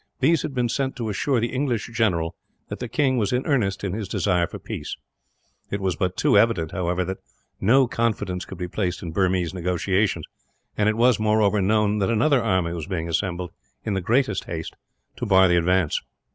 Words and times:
These 0.19 0.41
had 0.41 0.55
been 0.55 0.67
sent 0.67 0.95
to 0.95 1.09
assure 1.09 1.39
the 1.39 1.51
English 1.53 1.87
general 1.93 2.35
that 2.69 2.79
the 2.79 2.87
king 2.87 3.17
was 3.17 3.31
in 3.31 3.45
earnest 3.45 3.83
in 3.83 3.93
his 3.93 4.07
desire 4.07 4.47
for 4.47 4.57
peace. 4.57 4.97
It 5.69 5.79
was 5.79 5.95
but 5.95 6.17
too 6.17 6.39
evident, 6.39 6.71
however, 6.71 7.05
that 7.05 7.19
no 7.59 7.85
confidence 7.85 8.43
could 8.45 8.57
be 8.57 8.67
placed 8.67 9.03
in 9.03 9.11
Burmese 9.11 9.53
negotiations; 9.53 10.25
and 10.75 10.89
it 10.89 10.97
was, 10.97 11.19
moreover, 11.19 11.61
known 11.61 11.99
that 11.99 12.09
another 12.09 12.41
army 12.41 12.73
was 12.73 12.87
being 12.87 13.07
assembled, 13.07 13.51
in 13.83 13.93
the 13.93 14.01
greatest 14.01 14.45
haste, 14.45 14.75
to 15.17 15.27
bar 15.27 15.47
the 15.47 15.57
advance. 15.57 16.01